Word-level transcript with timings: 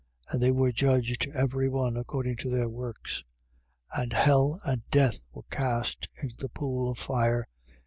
And 0.29 0.41
they 0.41 0.49
were 0.49 0.71
judged, 0.71 1.27
every 1.31 1.69
one 1.69 1.95
according 1.95 2.37
to 2.37 2.49
their 2.49 2.67
works. 2.67 3.23
20:14. 3.95 4.01
And 4.01 4.13
hell 4.13 4.59
and 4.65 4.81
death 4.89 5.27
were 5.31 5.43
cast 5.51 6.09
into 6.23 6.35
the 6.39 6.49
pool 6.49 6.89
of 6.89 6.97
fire. 6.97 7.47